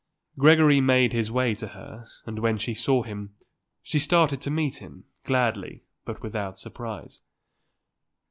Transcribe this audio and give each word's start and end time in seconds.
Gregory 0.39 0.81
made 0.81 1.13
his 1.13 1.31
way 1.31 1.53
to 1.53 1.67
her 1.67 2.07
and 2.25 2.39
when 2.39 2.57
she 2.57 2.73
saw 2.73 3.03
him 3.03 3.35
she 3.83 3.99
started 3.99 4.41
to 4.41 4.49
meet 4.49 4.77
him, 4.77 5.03
gladly, 5.25 5.83
but 6.05 6.23
without 6.23 6.57
surprise. 6.57 7.21